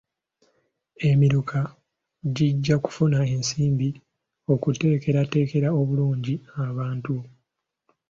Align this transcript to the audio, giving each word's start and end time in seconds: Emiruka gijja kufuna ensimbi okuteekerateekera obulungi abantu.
Emiruka 1.09 1.59
gijja 2.35 2.75
kufuna 2.83 3.19
ensimbi 3.33 3.89
okuteekerateekera 4.53 5.69
obulungi 5.79 6.35
abantu. 6.65 7.15